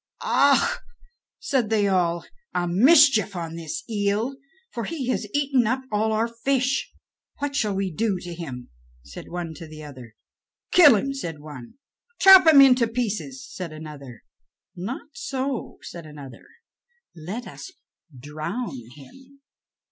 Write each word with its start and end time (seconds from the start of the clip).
"Ah," 0.23 0.79
said 1.37 1.69
they 1.69 1.87
all, 1.87 2.25
"a 2.55 2.67
mischief 2.67 3.35
on 3.35 3.53
this 3.55 3.83
eel, 3.87 4.35
for 4.71 4.85
he 4.85 5.09
has 5.09 5.27
eaten 5.31 5.67
up 5.67 5.81
all 5.91 6.11
our 6.11 6.27
fish." 6.27 6.91
"What 7.37 7.55
shall 7.55 7.75
we 7.75 7.91
do 7.93 8.17
to 8.21 8.33
him?" 8.33 8.71
said 9.03 9.27
one 9.29 9.53
to 9.53 9.67
the 9.67 9.83
others. 9.83 10.13
"Kill 10.71 10.95
him," 10.95 11.13
said 11.13 11.39
one. 11.39 11.75
"Chop 12.19 12.47
him 12.47 12.61
into 12.61 12.87
pieces," 12.87 13.47
said 13.47 13.71
another. 13.71 14.23
"Not 14.75 15.09
so," 15.13 15.77
said 15.83 16.07
another; 16.07 16.45
"let 17.15 17.45
us 17.45 17.71
drown 18.19 18.81
him." 18.95 19.41